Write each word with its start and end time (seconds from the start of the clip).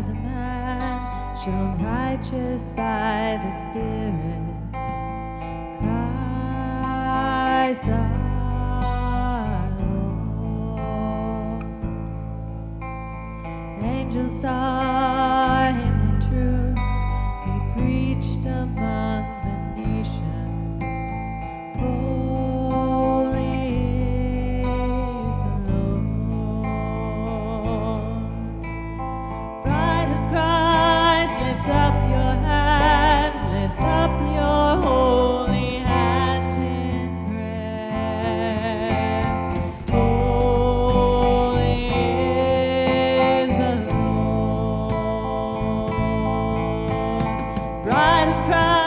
as 0.00 0.08
a 0.08 0.14
man, 0.14 1.44
shown 1.44 1.76
righteous 1.84 2.70
by 2.70 3.38
the 3.42 3.70
Spirit. 3.70 4.59
and 48.30 48.46
cry. 48.46 48.79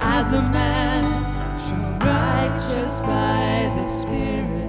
as 0.00 0.32
a 0.32 0.42
man 0.42 1.04
shown 1.68 1.98
righteous 1.98 3.00
by 3.00 3.72
the 3.76 3.88
Spirit. 3.88 4.61